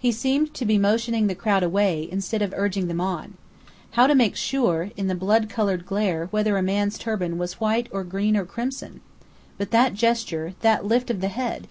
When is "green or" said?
8.02-8.44